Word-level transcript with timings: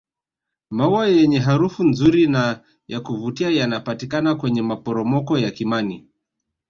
maua 0.69 1.07
yenye 1.07 1.39
harufu 1.39 1.83
nzuri 1.83 2.27
na 2.27 2.63
yakuvutia 2.87 3.49
yanapatikana 3.49 4.35
kwenye 4.35 4.61
maporomoko 4.61 5.37
ya 5.39 5.51
kimani 5.51 6.07